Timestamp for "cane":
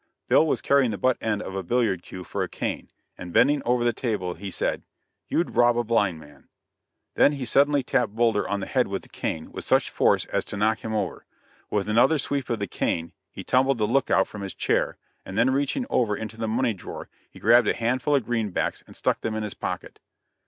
2.49-2.89, 9.09-9.51, 12.65-13.13